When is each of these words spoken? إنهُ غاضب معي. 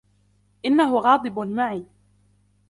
إنهُ 0.65 0.97
غاضب 0.99 1.39
معي. 1.39 1.85